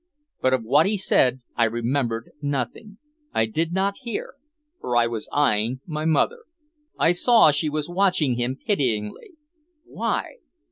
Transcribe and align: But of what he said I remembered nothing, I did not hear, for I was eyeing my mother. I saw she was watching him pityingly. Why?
But 0.41 0.55
of 0.55 0.63
what 0.63 0.87
he 0.87 0.97
said 0.97 1.41
I 1.55 1.65
remembered 1.65 2.31
nothing, 2.41 2.97
I 3.35 3.45
did 3.45 3.71
not 3.71 3.99
hear, 3.99 4.33
for 4.79 4.97
I 4.97 5.05
was 5.05 5.29
eyeing 5.31 5.81
my 5.85 6.05
mother. 6.05 6.45
I 6.97 7.11
saw 7.11 7.51
she 7.51 7.69
was 7.69 7.87
watching 7.87 8.33
him 8.33 8.55
pityingly. 8.57 9.33
Why? 9.85 10.37